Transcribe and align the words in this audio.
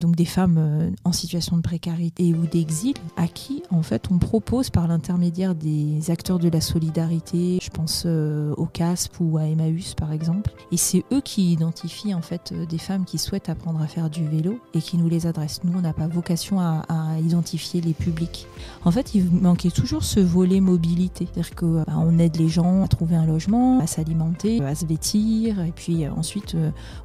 donc 0.00 0.14
des 0.14 0.24
femmes 0.24 0.58
euh, 0.58 0.90
en 1.04 1.10
situation 1.10 1.56
de 1.56 1.62
précarité 1.62 2.32
ou 2.32 2.46
d'exil, 2.46 2.94
à 3.16 3.26
qui 3.26 3.64
en 3.70 3.82
fait 3.82 4.04
on 4.12 4.18
propose 4.18 4.70
par 4.70 4.86
l'intermédiaire 4.86 5.56
des 5.56 6.12
acteurs 6.12 6.38
de 6.38 6.48
la 6.48 6.60
solidarité, 6.60 7.58
je 7.60 7.70
pense 7.70 8.04
euh, 8.06 8.54
au 8.56 8.66
CASP 8.66 9.16
ou 9.18 9.38
à 9.38 9.46
Emmaüs 9.46 9.94
par 9.94 10.12
exemple, 10.12 10.52
et 10.70 10.76
c'est 10.76 11.04
eux 11.12 11.20
qui 11.20 11.52
identifient 11.52 12.14
en 12.14 12.22
fait 12.22 12.52
euh, 12.52 12.64
des 12.64 12.78
femmes 12.78 13.04
qui 13.04 13.18
souhaitent 13.18 13.48
apprendre 13.48 13.82
à 13.82 13.88
faire 13.88 14.08
du 14.08 14.24
vélo 14.28 14.60
et 14.72 14.80
qui 14.80 14.98
nous 14.98 15.08
les 15.08 15.26
adressent. 15.26 15.64
Nous, 15.64 15.76
on 15.76 15.82
n'a 15.82 15.92
pas 15.92 16.06
vocation 16.06 16.60
à, 16.60 16.84
identifier 17.20 17.80
les 17.80 17.94
publics. 17.94 18.46
En 18.84 18.90
fait, 18.90 19.14
il 19.14 19.24
manquait 19.30 19.70
toujours 19.70 20.04
ce 20.04 20.20
volet 20.20 20.60
mobilité, 20.60 21.26
c'est-à-dire 21.26 21.56
qu'on 21.56 21.84
bah, 21.86 22.22
aide 22.22 22.36
les 22.36 22.48
gens 22.48 22.84
à 22.84 22.88
trouver 22.88 23.16
un 23.16 23.26
logement, 23.26 23.80
à 23.80 23.86
s'alimenter, 23.86 24.62
à 24.62 24.74
se 24.74 24.86
vêtir, 24.86 25.60
et 25.60 25.72
puis 25.72 26.06
ensuite 26.06 26.56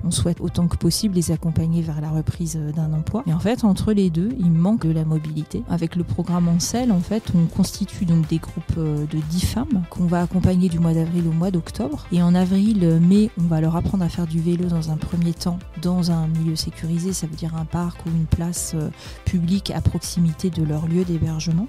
on 0.03 0.11
souhaite 0.11 0.41
autant 0.41 0.67
que 0.67 0.77
possible 0.77 1.15
les 1.15 1.31
accompagner 1.31 1.81
vers 1.81 2.01
la 2.01 2.11
reprise 2.11 2.59
d'un 2.75 2.82
emploi. 2.91 3.23
Et 3.27 3.33
en 3.33 3.39
fait, 3.39 3.63
entre 3.63 3.93
les 3.93 4.09
deux, 4.09 4.29
il 4.39 4.51
manque 4.51 4.85
de 4.85 4.91
la 4.91 5.05
mobilité. 5.05 5.63
Avec 5.69 5.95
le 5.95 6.03
programme 6.03 6.47
Ancel, 6.49 6.91
en 6.91 6.99
fait, 6.99 7.23
on 7.35 7.45
constitue 7.45 8.05
donc 8.05 8.27
des 8.27 8.39
groupes 8.39 8.63
euh, 8.77 9.05
de 9.05 9.19
10 9.29 9.45
femmes 9.45 9.83
qu'on 9.89 10.05
va 10.05 10.21
accompagner 10.21 10.67
du 10.67 10.79
mois 10.79 10.93
d'avril 10.93 11.27
au 11.27 11.31
mois 11.31 11.51
d'octobre. 11.51 12.05
Et 12.11 12.21
en 12.21 12.35
avril, 12.35 12.99
mai, 13.01 13.29
on 13.39 13.43
va 13.43 13.61
leur 13.61 13.75
apprendre 13.75 14.03
à 14.03 14.09
faire 14.09 14.27
du 14.27 14.39
vélo 14.39 14.65
dans 14.65 14.91
un 14.91 14.97
premier 14.97 15.33
temps 15.33 15.59
dans 15.81 16.11
un 16.11 16.27
milieu 16.27 16.55
sécurisé, 16.55 17.13
ça 17.13 17.27
veut 17.27 17.35
dire 17.35 17.55
un 17.55 17.65
parc 17.65 18.05
ou 18.05 18.09
une 18.09 18.25
place 18.25 18.73
euh, 18.75 18.89
publique 19.25 19.71
à 19.71 19.81
proximité 19.81 20.49
de 20.49 20.63
leur 20.63 20.87
lieu 20.87 21.03
d'hébergement. 21.03 21.67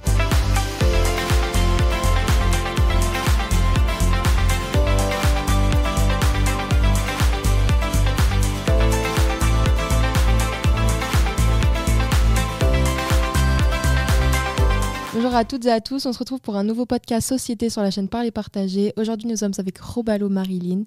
À 15.34 15.44
toutes 15.44 15.66
et 15.66 15.72
à 15.72 15.80
tous, 15.80 16.06
on 16.06 16.12
se 16.12 16.18
retrouve 16.20 16.40
pour 16.40 16.54
un 16.54 16.62
nouveau 16.62 16.86
podcast 16.86 17.28
Société 17.28 17.68
sur 17.68 17.82
la 17.82 17.90
chaîne 17.90 18.08
Parler 18.08 18.30
Partager. 18.30 18.92
Aujourd'hui 18.96 19.28
nous 19.28 19.34
sommes 19.34 19.52
avec 19.58 19.78
Robalo 19.78 20.28
Marilyn. 20.28 20.84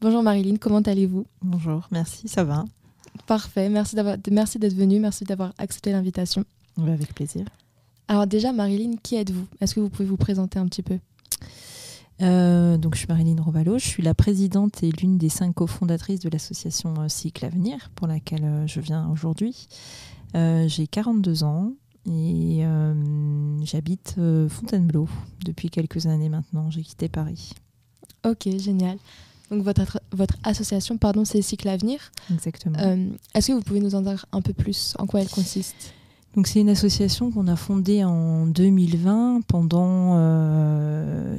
Bonjour 0.00 0.22
Marilyn, 0.22 0.54
comment 0.54 0.78
allez-vous? 0.78 1.26
Bonjour, 1.42 1.88
merci, 1.90 2.28
ça 2.28 2.44
va. 2.44 2.64
Parfait, 3.26 3.68
merci 3.68 3.96
d'être 3.96 4.76
venue, 4.76 5.00
merci 5.00 5.24
d'avoir 5.24 5.52
accepté 5.58 5.90
l'invitation. 5.90 6.44
Avec 6.80 7.12
plaisir. 7.12 7.46
Alors 8.06 8.28
déjà 8.28 8.52
Marilyn, 8.52 8.92
qui 9.02 9.16
êtes-vous? 9.16 9.46
Est-ce 9.60 9.74
que 9.74 9.80
vous 9.80 9.88
pouvez 9.88 10.08
vous 10.08 10.16
présenter 10.16 10.60
un 10.60 10.66
petit 10.66 10.82
peu? 10.82 11.00
Euh, 12.22 12.76
donc, 12.76 12.94
je 12.94 13.00
suis 13.00 13.08
Marilyn 13.08 13.42
Robalo, 13.42 13.78
je 13.78 13.86
suis 13.86 14.02
la 14.04 14.14
présidente 14.14 14.80
et 14.84 14.92
l'une 14.92 15.18
des 15.18 15.28
cinq 15.28 15.54
cofondatrices 15.56 16.20
de 16.20 16.28
l'association 16.28 16.94
euh, 17.00 17.08
Cycle 17.08 17.44
Avenir, 17.44 17.90
pour 17.96 18.06
laquelle 18.06 18.44
euh, 18.44 18.66
je 18.68 18.78
viens 18.80 19.08
aujourd'hui. 19.10 19.66
J'ai 20.34 20.86
42 20.86 21.42
ans, 21.42 21.72
et 22.08 22.64
euh, 22.64 23.64
j'habite 23.64 24.14
euh, 24.18 24.48
Fontainebleau 24.48 25.08
depuis 25.44 25.70
quelques 25.70 26.06
années 26.06 26.28
maintenant. 26.28 26.70
J'ai 26.70 26.82
quitté 26.82 27.08
Paris. 27.08 27.52
Ok, 28.24 28.48
génial. 28.58 28.98
Donc 29.50 29.62
votre, 29.62 30.00
votre 30.12 30.34
association, 30.42 30.98
pardon, 30.98 31.24
c'est 31.24 31.40
Cycle 31.42 31.68
Avenir. 31.68 32.12
Exactement. 32.32 32.78
Euh, 32.78 33.08
est-ce 33.34 33.48
que 33.48 33.52
vous 33.52 33.62
pouvez 33.62 33.80
nous 33.80 33.94
en 33.94 34.02
dire 34.02 34.26
un 34.32 34.42
peu 34.42 34.52
plus? 34.52 34.94
En 34.98 35.06
quoi 35.06 35.20
elle 35.20 35.28
consiste? 35.28 35.94
Donc 36.36 36.46
c'est 36.46 36.60
une 36.60 36.68
association 36.68 37.30
qu'on 37.30 37.48
a 37.48 37.56
fondée 37.56 38.04
en 38.04 38.46
2020 38.46 39.40
pendant 39.48 40.14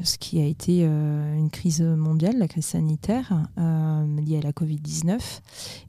ce 0.03 0.17
qui 0.17 0.41
a 0.41 0.45
été 0.45 0.83
une 0.83 1.49
crise 1.51 1.81
mondiale, 1.81 2.37
la 2.39 2.47
crise 2.47 2.65
sanitaire 2.65 3.31
liée 3.55 4.39
à 4.39 4.41
la 4.41 4.51
Covid-19, 4.51 5.19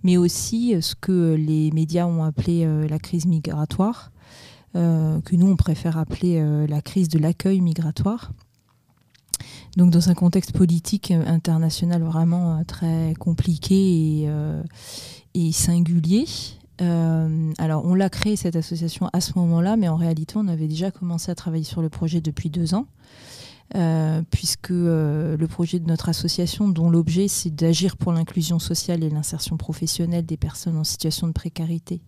mais 0.04 0.18
aussi 0.18 0.80
ce 0.80 0.94
que 0.94 1.34
les 1.34 1.72
médias 1.72 2.04
ont 2.06 2.22
appelé 2.22 2.68
la 2.86 2.98
crise 2.98 3.24
migratoire. 3.24 4.12
Euh, 4.76 5.20
que 5.22 5.34
nous, 5.34 5.50
on 5.50 5.56
préfère 5.56 5.98
appeler 5.98 6.38
euh, 6.38 6.66
la 6.66 6.80
crise 6.80 7.08
de 7.08 7.18
l'accueil 7.18 7.60
migratoire. 7.60 8.32
Donc 9.76 9.90
dans 9.90 10.10
un 10.10 10.14
contexte 10.14 10.52
politique 10.52 11.10
international 11.10 12.02
vraiment 12.02 12.58
euh, 12.58 12.64
très 12.64 13.14
compliqué 13.18 14.28
et, 15.34 15.52
singulier. 15.52 16.26
alors 16.78 17.84
on 17.84 17.94
l'a 17.94 18.10
créé 18.10 18.36
cette 18.36 18.56
association 18.56 19.08
à 19.12 19.20
ce 19.20 19.32
moment-là, 19.36 19.76
mais 19.76 19.88
en 19.88 19.96
réalité 19.96 20.34
on 20.36 20.48
avait 20.48 20.66
déjà 20.66 20.90
commencé 20.90 21.30
à 21.30 21.34
travailler 21.34 21.64
sur 21.64 21.82
le 21.82 21.88
projet 21.88 22.20
depuis 22.20 22.50
deux 22.50 22.74
ans. 22.74 22.86
Euh, 23.76 24.22
puisque 24.32 24.72
euh, 24.72 25.36
le 25.36 25.46
projet 25.46 25.78
de 25.78 25.86
notre 25.86 26.08
association, 26.08 26.68
dont 26.68 26.90
l'objet 26.90 27.28
c'est 27.28 27.54
d'agir 27.54 27.96
pour 27.96 28.12
l'inclusion 28.12 28.58
sociale 28.58 29.04
et 29.04 29.10
l'insertion 29.10 29.56
professionnelle 29.56 30.26
des 30.26 30.36
personnes 30.36 30.76
en 30.76 30.82
situation 30.82 31.28
de 31.28 31.32
précarité 31.32 32.00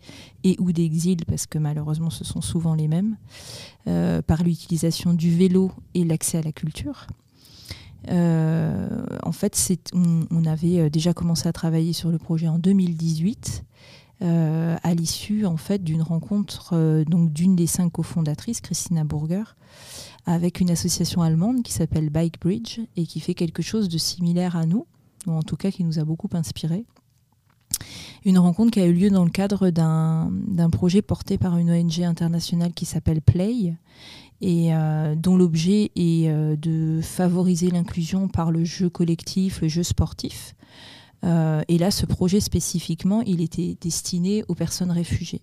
et 0.43 0.57
ou 0.59 0.73
d'exil, 0.73 1.25
parce 1.25 1.47
que 1.47 1.59
malheureusement 1.59 2.11
ce 2.11 2.25
sont 2.25 2.41
souvent 2.41 2.75
les 2.75 2.89
mêmes, 2.89 3.17
euh, 3.87 4.23
par 4.23 4.43
l'utilisation 4.43 5.15
du 5.15 5.31
vélo 5.31 5.71
et 5.95 6.03
l'accès 6.03 6.39
à 6.39 6.43
la 6.43 6.51
culture. 6.51 7.07
en 8.09 9.33
fait, 9.33 9.89
on, 9.95 10.27
on, 10.33 10.45
avait 10.47 10.91
déjà 10.91 11.15
commencé 11.15 11.47
à 11.47 11.53
travailler 11.53 11.93
sur 11.93 12.11
le 12.11 12.19
projet 12.19 12.49
en 12.49 12.59
2018. 12.59 13.63
à 14.21 14.95
l'issue 14.95 15.47
en 15.47 15.57
fait 15.57 15.85
d'une 15.85 16.03
rencontre 16.03 17.05
donc 17.05 17.33
d'une 17.33 17.55
des 17.55 17.69
cinq 17.69 17.93
cofondatrices, 17.93 18.61
Christina 18.61 19.05
Burger, 19.05 19.45
avec 20.27 20.61
une 20.61 20.71
association 20.71 21.23
allemande 21.23 21.63
qui 21.63 21.73
s'appelle 21.73 22.11
Bike 22.11 22.41
Bridge 22.41 22.81
et 22.97 23.07
qui 23.07 23.21
fait 23.21 23.35
quelque 23.35 23.63
chose 23.63 23.89
de 23.89 23.99
similaire 23.99 24.57
à 24.57 24.67
nous, 24.67 24.87
ou 25.27 25.33
en 25.33 25.43
tout 25.43 25.57
cas 25.57 25.71
qui 25.71 25.85
nous 25.85 25.99
a 25.99 26.05
beaucoup 26.05 26.31
inspiré. 26.33 26.85
Une 28.25 28.39
rencontre 28.39 28.71
qui 28.71 28.81
a 28.81 28.87
eu 28.87 28.93
lieu 28.93 29.11
dans 29.11 29.25
le 29.25 29.31
cadre 29.31 29.71
d'un 29.71 30.71
projet 30.71 31.03
porté 31.03 31.39
par 31.39 31.59
une 31.59 31.71
ONG 31.71 32.01
internationale 32.03 32.73
qui 32.73 32.85
s'appelle 32.85 33.21
Play 33.21 33.75
et 34.41 34.75
euh, 34.75 35.15
dont 35.15 35.37
l'objet 35.37 35.91
est 35.97 36.29
euh, 36.29 36.57
de 36.57 37.01
favoriser 37.01 37.71
l'inclusion 37.71 38.29
par 38.29 38.51
le 38.51 38.65
jeu 38.65 38.91
collectif, 38.91 39.61
le 39.61 39.69
jeu 39.69 39.83
sportif. 39.83 40.55
Euh, 41.25 41.63
et 41.69 41.79
là, 41.79 41.91
ce 41.91 42.07
projet 42.07 42.41
spécifiquement, 42.41 43.23
il 43.23 43.41
était 43.41 43.77
destiné 43.81 44.45
aux 44.49 44.57
personnes 44.57 44.91
réfugiées. 44.91 45.43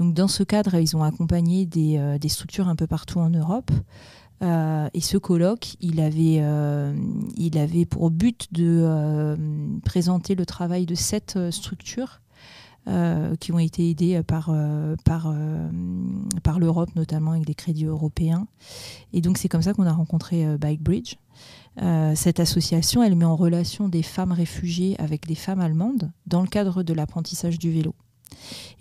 Donc 0.00 0.14
dans 0.14 0.28
ce 0.28 0.42
cadre, 0.42 0.76
ils 0.76 0.96
ont 0.96 1.02
accompagné 1.02 1.66
des, 1.66 1.98
euh, 1.98 2.18
structures 2.28 2.68
un 2.68 2.76
peu 2.76 2.86
partout 2.86 3.18
en 3.18 3.28
Europe. 3.28 3.70
Euh, 4.42 4.88
et 4.94 5.02
ce 5.02 5.18
colloque, 5.18 5.76
il 5.80 6.00
avait, 6.00 6.38
euh, 6.40 6.94
pour 7.90 8.10
but 8.10 8.48
de 8.52 9.36
présenter 9.84 10.34
le 10.34 10.46
travail 10.46 10.86
de 10.86 10.94
sept 10.94 11.38
structures 11.50 12.22
qui 13.38 13.52
ont 13.52 13.58
été 13.58 13.90
aidées 13.90 14.22
par, 14.22 14.50
par, 15.04 15.32
par 16.42 16.58
l'Europe, 16.58 16.88
notamment 16.96 17.32
avec 17.32 17.44
des 17.44 17.54
crédits 17.54 17.84
européens. 17.84 18.48
Et 19.12 19.20
donc 19.20 19.36
c'est 19.36 19.48
comme 19.48 19.62
ça 19.62 19.74
qu'on 19.74 19.86
a 19.86 19.92
rencontré 19.92 20.56
Bike 20.56 20.82
Bridge. 20.82 21.16
cette 22.14 22.40
association, 22.40 23.02
elle 23.02 23.16
met 23.16 23.26
en 23.26 23.36
relation 23.36 23.90
des 23.90 24.02
femmes 24.02 24.32
réfugiées 24.32 24.98
avec 24.98 25.26
des 25.26 25.34
femmes 25.34 25.60
allemandes 25.60 26.10
dans 26.26 26.40
le 26.40 26.48
cadre 26.48 26.82
de 26.82 26.94
l'apprentissage 26.94 27.58
du 27.58 27.70
vélo. 27.70 27.94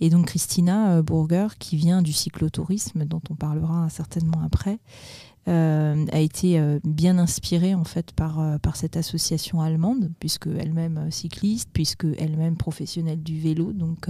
Et 0.02 0.10
donc 0.10 0.28
Christina 0.28 0.92
euh, 0.92 1.02
Burger, 1.02 1.48
qui 1.58 1.76
vient 1.76 2.02
du 2.02 2.14
cyclotourisme, 2.14 3.06
dont 3.06 3.22
on 3.30 3.36
parlera 3.36 3.90
certainement 3.90 4.42
après, 4.44 4.80
euh, 5.48 6.06
a 6.12 6.20
été 6.20 6.60
euh, 6.60 6.80
bien 6.84 7.18
inspirée 7.18 7.74
en 7.74 7.84
fait 7.84 8.12
par, 8.12 8.60
cette 8.76 8.98
association 8.98 9.62
allemande, 9.62 10.12
puisque 10.20 10.48
elle-même 10.48 11.12
cycliste, 11.12 11.70
puisque 11.74 12.06
elle-même 12.18 12.56
professionnelle 12.56 13.24
du 13.24 13.40
vélo, 13.40 13.74
donc 13.74 14.08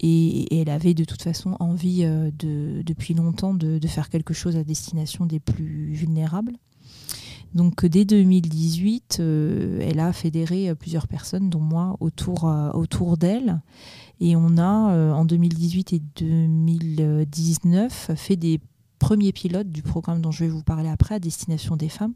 et, 0.00 0.60
elle 0.60 0.68
avait 0.68 0.94
de 0.94 1.04
toute 1.04 1.22
façon 1.22 1.56
envie 1.60 2.02
de, 2.02 2.82
depuis 2.82 3.14
longtemps 3.14 3.54
de, 3.54 3.78
faire 3.86 4.10
quelque 4.10 4.34
chose 4.34 4.56
à 4.56 4.64
destination 4.64 5.24
des 5.26 5.40
plus 5.40 5.92
vulnérables. 5.92 6.52
Donc 7.54 7.86
dès 7.86 8.04
2018, 8.04 9.20
elle 9.20 10.00
a 10.00 10.12
fédéré 10.12 10.74
plusieurs 10.74 11.08
personnes, 11.08 11.48
dont 11.48 11.60
moi, 11.60 11.96
autour, 12.00 12.44
autour 12.74 13.16
d'elle. 13.16 13.60
Et 14.20 14.36
on 14.36 14.58
a, 14.58 14.92
euh, 14.92 15.12
en 15.12 15.24
2018 15.24 15.92
et 15.92 16.02
2019, 16.16 18.10
fait 18.16 18.36
des 18.36 18.60
premiers 18.98 19.32
pilotes 19.32 19.70
du 19.70 19.82
programme 19.82 20.20
dont 20.20 20.32
je 20.32 20.44
vais 20.44 20.50
vous 20.50 20.64
parler 20.64 20.88
après, 20.88 21.14
à 21.14 21.20
destination 21.20 21.76
des 21.76 21.88
femmes, 21.88 22.14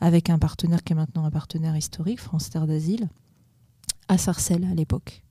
avec 0.00 0.30
un 0.30 0.38
partenaire 0.38 0.84
qui 0.84 0.92
est 0.92 0.96
maintenant 0.96 1.24
un 1.24 1.30
partenaire 1.30 1.76
historique, 1.76 2.20
France 2.20 2.50
Terre 2.50 2.68
d'Asile, 2.68 3.08
à 4.08 4.16
Sarcelles 4.16 4.68
à 4.70 4.74
l'époque. 4.74 5.22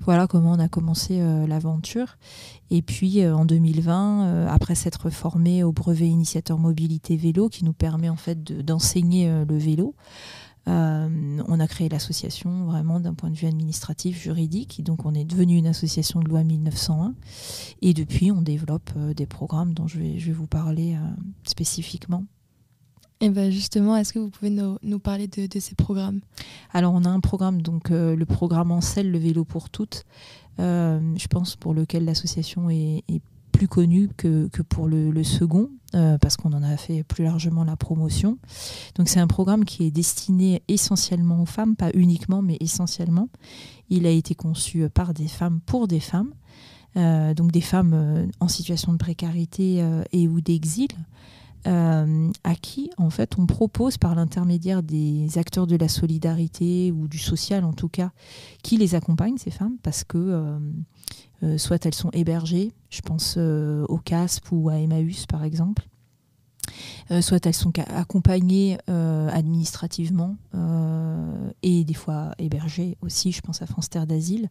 Voilà 0.00 0.26
comment 0.26 0.52
on 0.52 0.58
a 0.58 0.68
commencé 0.68 1.20
euh, 1.20 1.46
l'aventure. 1.46 2.16
Et 2.70 2.82
puis 2.82 3.22
euh, 3.22 3.34
en 3.34 3.44
2020, 3.44 4.46
après 4.46 4.74
s'être 4.74 5.10
formé 5.10 5.64
au 5.64 5.72
brevet 5.72 6.08
initiateur 6.08 6.58
mobilité 6.58 7.16
vélo, 7.16 7.48
qui 7.48 7.64
nous 7.64 7.72
permet 7.72 8.08
en 8.08 8.16
fait 8.16 8.42
d'enseigner 8.64 9.44
le 9.44 9.58
vélo, 9.58 9.94
euh, 10.68 11.42
on 11.48 11.60
a 11.60 11.66
créé 11.66 11.88
l'association 11.88 12.66
vraiment 12.66 13.00
d'un 13.00 13.14
point 13.14 13.30
de 13.30 13.36
vue 13.36 13.46
administratif, 13.46 14.20
juridique. 14.20 14.82
Donc 14.84 15.06
on 15.06 15.14
est 15.14 15.24
devenu 15.24 15.56
une 15.56 15.66
association 15.66 16.20
de 16.20 16.28
loi 16.28 16.44
1901. 16.44 17.14
Et 17.80 17.94
depuis, 17.94 18.30
on 18.30 18.42
développe 18.42 18.90
euh, 18.96 19.14
des 19.14 19.26
programmes 19.26 19.72
dont 19.72 19.86
je 19.86 19.98
vais, 19.98 20.32
vous 20.32 20.46
parler 20.46 20.94
euh, 20.94 20.98
spécifiquement. 21.44 22.24
Et 23.20 23.30
ben 23.30 23.50
justement, 23.50 23.96
est-ce 23.96 24.12
que 24.12 24.18
vous 24.18 24.30
pouvez 24.30 24.50
nous, 24.50 24.98
parler 24.98 25.26
de, 25.26 25.58
ces 25.58 25.74
programmes? 25.74 26.20
Alors 26.72 26.94
on 26.94 27.04
a 27.04 27.08
un 27.08 27.20
programme, 27.20 27.62
donc 27.62 27.90
le 27.90 28.24
programme 28.24 28.70
Ancel, 28.70 29.10
le 29.10 29.18
vélo 29.18 29.44
pour 29.44 29.70
toutes, 29.70 30.04
je 30.58 31.26
pense 31.26 31.56
pour 31.56 31.74
lequel 31.74 32.04
l'association 32.04 32.70
est, 32.70 33.02
plus 33.50 33.66
connue 33.66 34.08
que, 34.16 34.48
pour 34.68 34.86
le, 34.86 35.24
second, 35.24 35.68
parce 35.92 36.36
qu'on 36.36 36.52
en 36.52 36.62
a 36.62 36.76
fait 36.76 37.02
plus 37.02 37.24
largement 37.24 37.64
la 37.64 37.74
promotion. 37.74 38.38
Donc 38.94 39.08
c'est 39.08 39.18
un 39.18 39.26
programme 39.26 39.64
qui 39.64 39.84
est 39.84 39.90
destiné 39.90 40.62
essentiellement 40.68 41.42
aux 41.42 41.46
femmes, 41.46 41.74
pas 41.74 41.90
uniquement, 41.94 42.40
mais 42.40 42.56
essentiellement. 42.60 43.28
Il 43.90 44.06
a 44.06 44.10
été 44.10 44.36
conçu 44.36 44.88
par 44.90 45.12
des 45.12 45.26
femmes 45.26 45.58
pour 45.66 45.88
des 45.88 45.98
femmes. 45.98 46.32
Euh, 46.96 47.34
donc 47.34 47.52
des 47.52 47.60
femmes 47.60 47.92
euh, 47.94 48.26
en 48.40 48.48
situation 48.48 48.92
de 48.92 48.98
précarité 48.98 49.82
euh, 49.82 50.02
et 50.12 50.26
ou 50.26 50.40
d'exil, 50.40 50.88
à 51.64 52.54
qui 52.60 52.90
en 52.96 53.10
fait 53.10 53.38
on 53.38 53.46
propose 53.46 53.98
par 53.98 54.14
l'intermédiaire 54.14 54.82
des 54.82 55.38
acteurs 55.38 55.66
de 55.66 55.76
la 55.76 55.88
solidarité 55.88 56.92
ou 56.92 57.08
du 57.08 57.18
social 57.18 57.64
en 57.64 57.72
tout 57.72 57.88
cas, 57.88 58.10
qui 58.62 58.76
les 58.76 58.94
accompagnent 58.94 59.38
ces 59.38 59.50
femmes 59.50 59.76
parce 59.82 60.04
que 60.04 60.58
soit 61.56 61.84
elles 61.84 61.94
sont 61.94 62.10
hébergées, 62.12 62.72
je 62.90 63.00
pense 63.00 63.36
au 63.36 63.98
CASP 63.98 64.46
ou 64.52 64.68
à 64.68 64.78
Emmaüs 64.78 65.26
par 65.26 65.44
exemple, 65.44 65.88
euh, 67.10 67.20
soit 67.20 67.44
elles 67.46 67.54
sont 67.54 67.72
accompagnées 67.78 68.78
euh, 68.88 69.28
administrativement 69.30 70.36
euh, 70.54 71.50
et 71.62 71.84
des 71.84 71.94
fois 71.94 72.32
hébergées 72.38 72.96
aussi, 73.00 73.32
je 73.32 73.40
pense 73.40 73.62
à 73.62 73.66
France 73.66 73.88
Terre 73.90 74.06
d'Asile. 74.06 74.48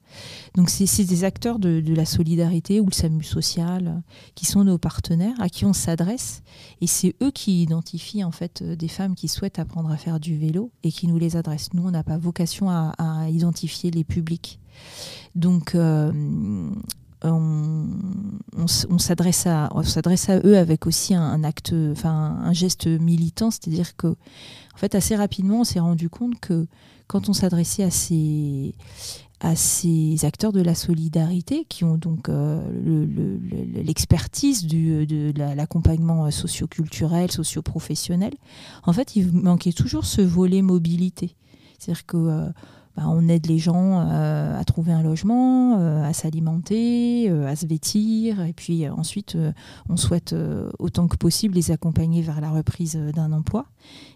Donc 0.55 0.69
c'est 0.69 1.03
des 1.03 1.23
acteurs 1.23 1.59
de, 1.59 1.83
la 1.87 2.05
solidarité 2.05 2.79
ou 2.79 2.85
le 2.85 2.91
SAMU 2.91 3.23
social 3.23 4.01
qui 4.35 4.45
sont 4.45 4.63
nos 4.63 4.77
partenaires, 4.77 5.39
à 5.39 5.49
qui 5.49 5.65
on 5.65 5.73
s'adresse 5.73 6.43
et 6.81 6.87
c'est 6.87 7.15
eux 7.23 7.31
qui 7.31 7.63
identifient 7.63 8.23
en 8.23 8.31
fait 8.31 8.63
des 8.63 8.87
femmes 8.87 9.15
qui 9.15 9.27
souhaitent 9.27 9.59
apprendre 9.59 9.89
à 9.89 9.97
faire 9.97 10.19
du 10.19 10.37
vélo 10.37 10.71
et 10.83 10.91
qui 10.91 11.07
nous 11.07 11.17
les 11.17 11.35
adressent. 11.35 11.73
Nous, 11.73 11.85
on 11.85 11.91
n'a 11.91 12.03
pas 12.03 12.17
vocation 12.17 12.69
à, 12.69 12.93
identifier 13.29 13.91
les 13.91 14.03
publics. 14.03 14.59
Donc, 15.35 15.75
on, 17.23 18.67
s'adresse 18.97 19.47
à, 19.47 19.69
s'adresse 19.83 20.29
à 20.29 20.39
eux 20.39 20.57
avec 20.57 20.87
aussi 20.87 21.15
un, 21.15 21.43
acte, 21.43 21.73
enfin 21.91 22.37
un 22.43 22.53
geste 22.53 22.87
militant, 22.87 23.51
c'est-à-dire 23.51 23.95
que, 23.95 24.07
en 24.07 24.77
fait, 24.77 24.95
assez 24.95 25.15
rapidement, 25.15 25.61
on 25.61 25.63
s'est 25.63 25.79
rendu 25.79 26.09
compte 26.09 26.39
que 26.39 26.67
quand 27.07 27.29
on 27.29 27.33
s'adressait 27.33 27.83
à 27.83 27.91
ces, 27.91 28.75
à 29.39 29.55
ces 29.55 30.25
acteurs 30.25 30.51
de 30.51 30.61
la 30.61 30.75
solidarité 30.75 31.65
qui 31.69 31.83
ont 31.83 31.97
donc 31.97 32.29
euh, 32.29 32.59
l'expertise 33.73 34.65
de 34.65 35.31
l'accompagnement 35.55 36.29
socio-culturel, 36.31 37.31
socio-professionnel, 37.31 38.33
en 38.83 38.93
fait, 38.93 39.15
il 39.15 39.31
manquait 39.31 39.73
toujours 39.73 40.05
ce 40.05 40.21
volet 40.21 40.61
mobilité. 40.61 41.35
C'est-à-dire 41.77 42.05
que 42.05 42.17
euh, 42.17 42.49
bah, 42.97 43.03
on 43.07 43.27
aide 43.27 43.45
les 43.45 43.59
gens 43.59 44.09
euh, 44.09 44.59
à 44.59 44.63
trouver 44.63 44.91
un 44.91 45.03
logement, 45.03 45.77
euh, 45.77 46.03
à 46.03 46.13
s'alimenter, 46.13 47.29
euh, 47.29 47.45
à 47.45 47.55
se 47.55 47.67
vêtir, 47.67 48.41
et 48.41 48.53
puis 48.53 48.89
ensuite 48.89 49.37
on 49.87 49.97
souhaite 49.97 50.35
autant 50.79 51.07
que 51.07 51.15
possible 51.15 51.53
les 51.53 51.69
accompagner 51.69 52.23
vers 52.23 52.41
la 52.41 52.49
reprise 52.49 52.99
d'un 53.13 53.31
emploi. 53.33 53.67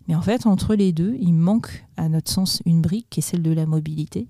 Mais 0.07 0.15
en 0.15 0.21
fait, 0.21 0.47
entre 0.47 0.73
les 0.73 0.93
deux, 0.93 1.15
il 1.19 1.33
manque 1.33 1.85
à 1.95 2.09
notre 2.09 2.31
sens 2.31 2.63
une 2.65 2.81
brique 2.81 3.05
qui 3.11 3.19
est 3.19 3.23
celle 3.23 3.43
de 3.43 3.51
la 3.51 3.67
mobilité. 3.67 4.27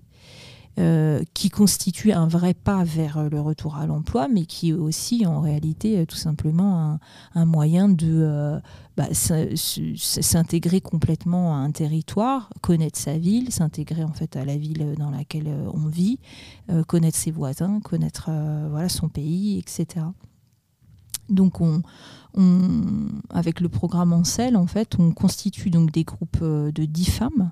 Euh, 0.80 1.22
qui 1.34 1.50
constitue 1.50 2.14
un 2.14 2.28
vrai 2.28 2.54
pas 2.54 2.86
vers 2.86 3.18
euh, 3.18 3.30
le 3.30 3.42
retour 3.42 3.76
à 3.76 3.86
l'emploi, 3.86 4.30
mais 4.30 4.46
qui 4.46 4.70
est 4.70 4.74
aussi 4.74 5.26
en 5.26 5.42
réalité 5.42 5.98
euh, 5.98 6.06
tout 6.06 6.16
simplement 6.16 6.98
un, 7.36 7.46
moyen 7.46 7.90
de 7.90 8.62
bah, 8.96 9.08
s'intégrer 9.12 10.80
complètement 10.80 11.54
à 11.54 11.58
un 11.58 11.72
territoire, 11.72 12.50
connaître 12.62 12.98
sa 12.98 13.18
ville, 13.18 13.52
s'intégrer 13.52 14.06
en 14.06 14.14
fait 14.14 14.38
à 14.38 14.46
la 14.46 14.56
ville 14.56 14.96
dans 14.98 15.12
laquelle 15.12 15.50
on 15.74 15.88
vit, 15.88 16.20
connaître 16.88 17.18
ses 17.18 17.32
voisins, 17.32 17.82
connaître 17.82 18.30
voilà 18.70 18.88
son 18.88 19.10
pays, 19.10 19.60
etc. 19.60 20.06
Donc 21.28 21.60
on, 21.60 21.82
avec 23.30 23.60
le 23.60 23.68
programme 23.68 24.14
Ancel, 24.14 24.56
en 24.56 24.68
fait, 24.68 24.96
on 25.00 25.12
constitue 25.12 25.70
donc 25.70 25.92
des 25.92 26.06
groupes 26.06 26.44
de 26.44 26.86
10 26.86 27.10
femmes 27.10 27.52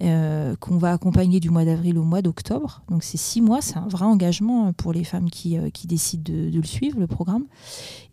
euh, 0.00 0.54
qu'on 0.60 0.76
va 0.76 0.92
accompagner 0.92 1.40
du 1.40 1.50
mois 1.50 1.64
d'avril 1.64 1.98
au 1.98 2.04
mois 2.04 2.22
d'octobre. 2.22 2.82
Donc 2.88 3.02
c'est 3.02 3.16
six 3.16 3.40
mois, 3.40 3.60
c'est 3.60 3.78
un 3.78 3.88
vrai 3.88 4.04
engagement 4.04 4.72
pour 4.72 4.92
les 4.92 5.02
femmes 5.02 5.28
qui, 5.28 5.58
euh, 5.58 5.70
qui 5.70 5.88
décident 5.88 6.32
de, 6.32 6.56
le 6.56 6.62
suivre, 6.62 7.00
le 7.00 7.08
programme. 7.08 7.46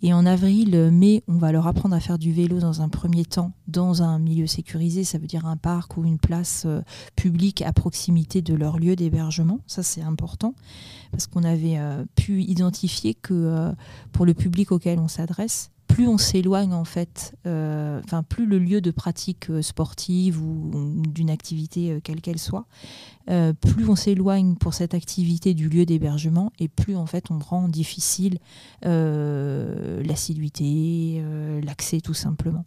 Et 0.02 0.12
en 0.12 0.26
avril, 0.26 0.90
mai, 0.92 1.24
on 1.28 1.38
va 1.38 1.52
leur 1.52 1.68
apprendre 1.68 1.94
à 1.94 2.00
faire 2.00 2.18
du 2.18 2.32
vélo 2.32 2.58
dans 2.60 2.82
un 2.82 2.90
premier 2.90 3.24
temps 3.24 3.52
dans 3.68 4.02
un 4.02 4.18
milieu 4.18 4.48
sécurisé, 4.48 5.04
ça 5.04 5.20
veut 5.20 5.28
dire 5.28 5.46
un 5.46 5.58
parc 5.58 5.96
ou 5.98 6.06
une 6.06 6.18
place 6.18 6.64
euh, 6.66 6.82
publique 7.16 7.62
à 7.62 7.72
proximité 7.72 8.42
de 8.42 8.56
leur 8.56 8.80
lieu 8.80 8.96
d'hébergement. 8.96 9.60
Ça 9.68 9.84
c'est 9.84 10.02
important 10.02 10.56
parce 11.12 11.28
qu'on 11.28 11.44
avait 11.44 11.80
pu 12.16 12.42
identifier 12.42 13.14
que 13.14 13.74
pour 14.12 14.26
le 14.26 14.34
public 14.34 14.74
auquel 14.74 15.00
on 15.00 15.08
s'adresse, 15.08 15.72
plus 15.88 16.08
on 16.08 16.18
s'éloigne 16.18 16.74
en 16.74 16.84
fait, 16.84 17.36
euh, 17.46 18.02
enfin 18.04 18.24
plus 18.24 18.46
le 18.46 18.60
lieu 18.60 18.82
de 18.82 18.92
pratique 18.92 19.50
euh, 19.50 19.62
sportive 19.62 20.42
ou, 20.42 21.02
d'une 21.08 21.30
activité 21.30 21.92
euh, 21.92 22.00
quelle 22.04 22.20
qu'elle 22.22 22.40
soit, 22.40 22.66
plus 23.28 23.90
on 23.90 23.96
s'éloigne 23.96 24.56
pour 24.56 24.76
cette 24.76 24.94
activité 24.94 25.56
du 25.56 25.68
lieu 25.68 25.88
d'hébergement 25.88 26.52
et 26.60 26.68
plus 26.68 26.96
en 26.96 27.08
fait 27.08 27.32
on 27.32 27.40
rend 27.40 27.68
difficile 27.70 28.38
l'assiduité, 30.04 31.24
l'accès 31.64 32.02
tout 32.02 32.14
simplement. 32.14 32.66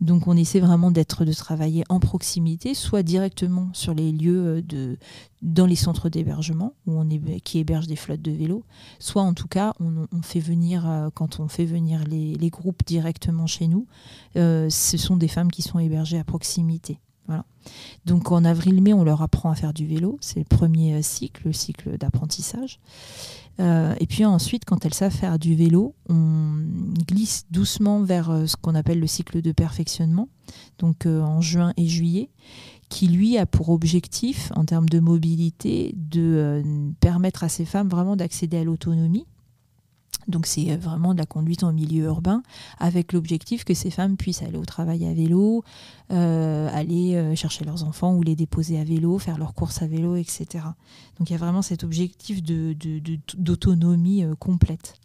Donc 0.00 0.26
on 0.26 0.36
essaie 0.36 0.58
vraiment 0.58 0.90
d'être 0.90 1.24
de 1.24 1.32
travailler 1.32 1.84
en 1.88 2.00
proximité, 2.00 2.74
soit 2.74 3.04
directement 3.04 3.68
sur 3.74 3.94
les 3.94 4.10
lieux 4.10 4.60
de, 4.62 4.98
dans 5.42 5.66
les 5.66 5.76
centres 5.76 6.08
d'hébergement 6.08 6.74
où 6.86 6.92
on 6.92 7.10
est, 7.10 7.40
qui 7.40 7.58
hébergent 7.58 7.88
des 7.88 7.96
flottes 7.96 8.22
de 8.22 8.30
vélos, 8.30 8.64
soit 8.98 9.22
en 9.22 9.34
tout 9.34 9.48
cas 9.48 9.74
on, 9.80 10.22
fait 10.22 10.40
venir 10.40 10.88
euh, 10.88 11.08
quand 11.12 11.40
on 11.40 11.48
fait 11.48 11.64
venir 11.64 12.04
les, 12.04 12.50
groupes 12.50 12.84
directement 12.86 13.46
chez 13.46 13.66
nous, 13.66 13.86
euh, 14.36 14.70
ce 14.70 14.96
sont 14.96 15.16
des 15.16 15.28
femmes 15.28 15.50
qui 15.50 15.62
sont 15.62 15.78
hébergées 15.78 16.18
à 16.18 16.24
proximité. 16.24 16.98
Voilà. 17.26 17.44
Donc 18.04 18.30
en 18.32 18.44
avril-mai, 18.44 18.92
on 18.92 19.04
leur 19.04 19.22
apprend 19.22 19.50
à 19.50 19.54
faire 19.54 19.72
du 19.72 19.86
vélo, 19.86 20.18
c'est 20.20 20.40
le 20.40 20.44
premier 20.44 20.94
euh, 20.94 21.02
cycle, 21.02 21.42
le 21.46 21.52
cycle 21.52 21.98
d'apprentissage. 21.98 22.78
et 23.58 24.06
puis 24.08 24.24
ensuite, 24.24 24.64
quand 24.64 24.84
elles 24.86 24.94
savent 24.94 25.12
faire 25.12 25.38
du 25.38 25.54
vélo, 25.54 25.94
on 26.08 26.52
glisse 27.06 27.46
doucement 27.50 28.02
vers 28.02 28.26
ce 28.46 28.56
qu'on 28.56 28.74
appelle 28.74 28.98
le 28.98 29.06
cycle 29.06 29.40
de 29.40 29.52
perfectionnement, 29.52 30.28
donc 30.78 31.06
en 31.06 31.40
juin 31.40 31.72
et 31.76 31.86
juillet 31.86 32.28
qui 32.92 33.08
lui 33.08 33.38
a 33.38 33.46
pour 33.46 33.70
objectif, 33.70 34.52
en 34.54 34.66
termes 34.66 34.88
de 34.90 35.00
mobilité, 35.00 35.94
de 35.96 36.20
euh, 36.20 36.90
permettre 37.00 37.42
à 37.42 37.48
ces 37.48 37.64
femmes 37.64 37.88
vraiment 37.88 38.16
d'accéder 38.16 38.58
à 38.58 38.64
l'autonomie. 38.64 39.24
Donc 40.28 40.44
c'est 40.44 40.72
euh, 40.72 40.76
vraiment 40.76 41.14
de 41.14 41.18
la 41.18 41.24
conduite 41.24 41.62
en 41.62 41.72
milieu 41.72 42.04
urbain, 42.04 42.42
avec 42.78 43.14
l'objectif 43.14 43.64
que 43.64 43.72
ces 43.72 43.90
femmes 43.90 44.18
puissent 44.18 44.42
aller 44.42 44.58
au 44.58 44.66
travail 44.66 45.06
à 45.06 45.14
vélo, 45.14 45.64
euh, 46.12 46.68
aller 46.70 47.34
chercher 47.34 47.64
leurs 47.64 47.82
enfants 47.82 48.14
ou 48.14 48.22
les 48.22 48.36
déposer 48.36 48.78
à 48.78 48.84
vélo, 48.84 49.18
faire 49.18 49.38
leurs 49.38 49.54
courses 49.54 49.80
à 49.80 49.86
vélo, 49.86 50.16
etc. 50.16 50.46
Donc 51.18 51.30
il 51.30 51.32
y 51.32 51.36
a 51.36 51.38
vraiment 51.38 51.62
cet 51.62 51.84
objectif 51.84 52.42
d'autonomie 52.42 54.22
complète. 54.38 54.96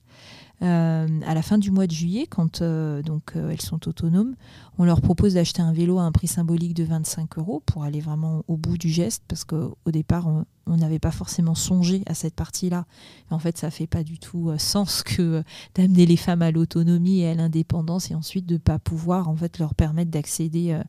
Euh, 0.63 1.07
à 1.27 1.35
la 1.35 1.43
fin 1.43 1.59
du 1.59 1.69
mois 1.69 1.85
de 1.85 1.91
juillet, 1.91 2.25
quand 2.25 2.61
euh, 2.61 3.03
donc, 3.03 3.33
euh, 3.35 3.51
elles 3.51 3.61
sont 3.61 3.87
autonomes, 3.87 4.35
on 4.79 4.85
leur 4.85 5.01
propose 5.01 5.35
d'acheter 5.35 5.61
un 5.61 5.71
vélo 5.71 5.99
à 5.99 6.03
un 6.03 6.11
prix 6.11 6.27
symbolique 6.27 6.73
de 6.73 6.83
25 6.83 7.37
euros 7.37 7.61
pour 7.63 7.83
aller 7.83 7.99
vraiment 7.99 8.43
au 8.47 8.57
bout 8.57 8.77
du 8.77 8.89
geste, 8.89 9.23
parce 9.27 9.43
qu'au 9.43 9.77
départ, 9.85 10.27
on 10.65 10.77
n'avait 10.77 10.97
pas 10.97 11.11
forcément 11.11 11.53
songé 11.53 12.01
à 12.07 12.15
cette 12.15 12.33
partie-là. 12.33 12.85
En 13.29 13.37
fait, 13.37 13.57
ça 13.57 13.69
fait 13.69 13.85
pas 13.85 14.03
du 14.03 14.17
tout 14.17 14.51
sens 14.57 15.03
que 15.03 15.43
d'amener 15.75 16.07
les 16.07 16.17
femmes 16.17 16.41
à 16.41 16.49
l'autonomie 16.49 17.19
et 17.19 17.29
à 17.29 17.35
l'indépendance 17.35 18.09
et 18.09 18.15
ensuite 18.15 18.47
de 18.47 18.55
ne 18.55 18.59
pas 18.59 18.79
pouvoir 18.79 19.29
en 19.29 19.35
fait 19.35 19.59
leur 19.59 19.75
permettre 19.75 20.09
d'accéder 20.09 20.79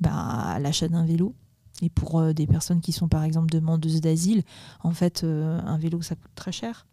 bah, 0.00 0.12
à 0.12 0.58
l'achat 0.58 0.88
d'un 0.88 1.04
vélo. 1.04 1.34
Et 1.82 1.88
pour 1.88 2.22
des 2.34 2.46
personnes 2.46 2.80
qui 2.80 2.92
sont 2.92 3.08
par 3.08 3.24
exemple 3.24 3.50
demandeuses 3.50 4.00
d'asile, 4.00 4.42
en 4.82 4.92
fait, 4.92 5.24
un 5.24 5.78
vélo 5.78 6.02
ça 6.02 6.14
coûte 6.14 6.30
très 6.34 6.52
cher 6.52 6.86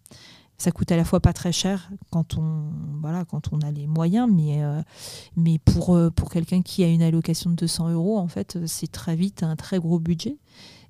ça 0.62 0.72
coûte 0.72 0.92
à 0.92 0.96
la 0.96 1.04
fois 1.04 1.20
pas 1.20 1.34
très 1.34 1.52
cher 1.52 1.90
quand 2.12 2.38
on, 2.38 2.72
voilà, 3.02 3.26
quand 3.26 3.52
on 3.52 3.62
a 3.62 3.72
les 3.72 3.88
moyens, 3.88 4.30
mais, 4.32 4.64
euh, 4.64 4.82
mais 5.36 5.58
pour, 5.58 5.96
euh, 5.96 6.12
pour 6.12 6.30
quelqu'un 6.30 6.62
qui 6.62 6.84
a 6.84 6.88
une 6.88 7.02
allocation 7.02 7.50
de 7.50 7.56
200 7.56 7.90
euros, 7.90 8.20
en 8.20 8.28
fait, 8.28 8.60
c'est 8.68 8.92
très 8.92 9.16
vite 9.16 9.42
un 9.42 9.56
très 9.56 9.80
gros 9.80 10.00
budget. 10.00 10.38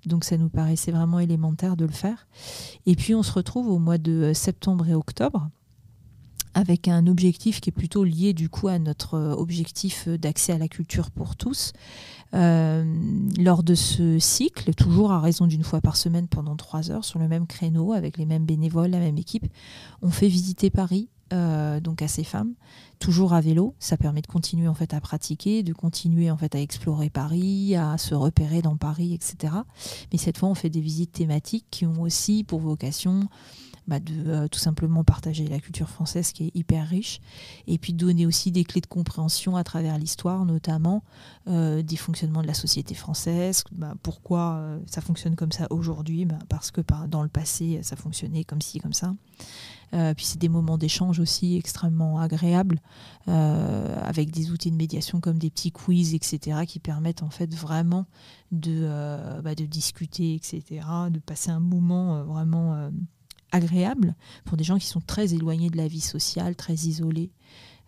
Donc 0.06 0.26
ça 0.26 0.38
nous 0.38 0.50
paraissait 0.50 0.92
vraiment 0.92 1.20
élémentaire 1.20 1.78
de 1.78 1.86
le 1.86 1.92
faire. 1.92 2.28
Et 2.86 2.96
puis 2.96 3.16
on 3.16 3.24
se 3.24 3.32
retrouve 3.32 3.70
au 3.70 3.80
mois 3.80 3.98
de 3.98 4.34
septembre 4.34 4.88
et 4.90 4.94
octobre 4.94 5.50
avec 6.54 6.88
un 6.88 7.08
objectif 7.08 7.62
qui 7.62 7.70
est 7.70 7.74
plutôt 7.74 8.04
lié 8.04 8.34
du 8.34 8.50
coup 8.50 8.68
à 8.68 8.80
notre 8.80 9.18
objectif 9.38 10.08
d'accès 10.08 10.54
à 10.54 10.58
la 10.58 10.68
culture 10.68 11.12
pour 11.12 11.36
tous. 11.36 11.74
Euh, 12.34 12.86
lors 13.38 13.64
de 13.64 13.76
ce 13.76 14.18
cycle, 14.20 14.74
toujours 14.74 15.12
à 15.12 15.20
raison 15.20 15.48
d'une 15.48 15.64
fois 15.64 15.82
par 15.82 15.98
semaine 15.98 16.28
pendant 16.28 16.56
trois 16.56 16.92
heures 16.92 17.06
sur 17.06 17.20
le 17.20 17.28
même 17.28 17.48
créneau 17.48 17.94
avec 17.94 18.18
les 18.18 18.26
mêmes 18.26 18.46
bénévoles, 18.46 18.92
la 18.92 19.00
même 19.00 19.18
équipe, 19.18 19.46
on 20.02 20.10
fait 20.10 20.28
visiter 20.28 20.70
Paris 20.70 21.10
donc 21.82 22.02
à 22.02 22.08
ces 22.08 22.24
femmes, 22.24 22.54
toujours 23.00 23.34
à 23.34 23.42
vélo. 23.42 23.76
Ça 23.80 23.98
permet 23.98 24.22
de 24.22 24.28
continuer 24.28 24.68
en 24.68 24.74
fait 24.74 24.94
à 24.94 25.02
pratiquer, 25.02 25.64
de 25.64 25.74
continuer 25.74 26.30
en 26.32 26.38
fait 26.38 26.56
à 26.56 26.60
explorer 26.60 27.10
Paris, 27.10 27.76
à 27.76 27.98
se 27.98 28.14
repérer 28.14 28.62
dans 28.62 28.76
Paris, 28.76 29.14
etc. 29.14 29.54
Mais 30.12 30.18
cette 30.18 30.38
fois, 30.38 30.50
on 30.50 30.56
fait 30.56 30.70
des 30.70 30.82
visites 30.82 31.14
thématiques 31.14 31.66
qui 31.72 31.86
ont 31.86 32.02
aussi 32.02 32.44
pour 32.44 32.60
vocation 32.60 33.30
bah, 33.92 34.00
de 34.00 34.14
euh, 34.26 34.48
tout 34.48 34.58
simplement 34.58 35.04
partager 35.04 35.46
la 35.50 35.60
culture 35.60 35.90
française 35.90 36.32
qui 36.32 36.46
est 36.46 36.52
hyper 36.56 36.88
riche, 36.88 37.20
et 37.68 37.78
puis 37.78 37.92
donner 37.92 38.26
aussi 38.26 38.50
des 38.50 38.64
clés 38.64 38.80
de 38.80 38.88
compréhension 38.88 39.58
à 39.58 39.66
travers 39.66 39.98
l'histoire, 39.98 40.46
notamment 40.46 41.04
euh, 41.50 41.82
des 41.82 41.98
fonctionnements 41.98 42.42
de 42.42 42.48
la 42.48 42.54
société 42.54 42.96
française, 42.96 43.66
bah, 43.74 43.96
pourquoi 44.02 44.54
euh, 44.54 44.80
ça 44.86 45.02
fonctionne 45.02 45.36
comme 45.36 45.52
ça 45.52 45.68
aujourd'hui, 45.72 46.24
bah, 46.24 46.40
parce 46.48 46.72
que 46.72 46.80
dans 47.10 47.22
le 47.22 47.28
passé 47.28 47.82
ça 47.84 47.98
fonctionnait 47.98 48.46
comme 48.46 48.62
ci, 48.62 48.80
comme 48.80 48.94
ça. 48.94 49.14
puis 49.92 50.26
c'est 50.26 50.40
des 50.40 50.48
moments 50.48 50.78
d'échange 50.78 51.20
aussi 51.20 51.58
extrêmement 51.58 52.18
agréables, 52.18 52.80
avec 53.28 54.32
des 54.32 54.52
outils 54.52 54.72
de 54.72 54.78
médiation 54.78 55.20
comme 55.20 55.38
des 55.38 55.50
petits 55.50 55.74
quiz, 55.74 56.14
etc., 56.16 56.62
qui 56.66 56.80
permettent 56.80 57.24
en 57.24 57.30
fait 57.30 57.54
vraiment 57.54 58.06
de, 58.54 58.88
de 59.42 59.66
discuter, 59.66 60.36
etc., 60.36 60.64
de 61.10 61.20
passer 61.20 61.52
un 61.52 61.60
moment 61.60 62.24
vraiment 62.24 62.90
agréable 63.52 64.16
pour 64.46 64.58
des 64.58 64.64
gens 64.64 64.78
qui 64.78 64.88
sont 64.88 65.02
très 65.02 65.34
éloignés 65.34 65.70
de 65.70 65.78
la 65.78 65.88
vie 65.88 66.02
sociale, 66.02 66.56
très 66.56 66.74
isolés. 66.74 67.32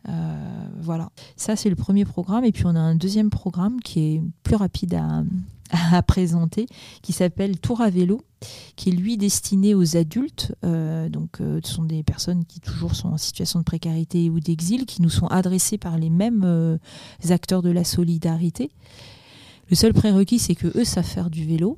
Euh, 0.09 0.67
voilà, 0.79 1.11
ça 1.37 1.55
c'est 1.55 1.69
le 1.69 1.75
premier 1.75 2.05
programme. 2.05 2.43
Et 2.43 2.51
puis 2.51 2.65
on 2.65 2.75
a 2.75 2.79
un 2.79 2.95
deuxième 2.95 3.29
programme 3.29 3.79
qui 3.79 3.99
est 3.99 4.21
plus 4.43 4.55
rapide 4.55 4.99
à, 5.91 6.03
présenter, 6.03 6.67
qui 7.01 7.13
s'appelle 7.13 7.59
Tour 7.59 7.81
à 7.81 7.89
vélo, 7.89 8.21
qui 8.75 8.89
est 8.89 8.93
lui 8.93 9.17
destiné 9.17 9.73
aux 9.73 9.97
adultes. 9.97 10.53
Euh, 10.63 11.09
donc 11.09 11.41
euh, 11.41 11.59
ce 11.63 11.73
sont 11.73 11.83
des 11.83 12.03
personnes 12.03 12.45
qui 12.45 12.59
toujours 12.59 12.95
sont 12.95 13.09
en 13.09 13.17
situation 13.17 13.59
de 13.59 13.63
précarité 13.63 14.29
ou 14.29 14.39
d'exil, 14.39 14.85
qui 14.85 15.01
nous 15.01 15.09
sont 15.09 15.27
adressées 15.27 15.77
par 15.77 15.97
les 15.97 16.09
mêmes 16.09 16.77
acteurs 17.29 17.61
de 17.61 17.71
la 17.71 17.83
solidarité. 17.83 18.71
Le 19.69 19.75
seul 19.75 19.93
prérequis, 19.93 20.39
c'est 20.39 20.55
que 20.55 20.77
eux 20.77 20.83
savent 20.83 21.05
faire 21.05 21.29
du 21.29 21.45
vélo 21.45 21.77